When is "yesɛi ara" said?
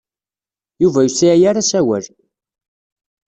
1.07-1.61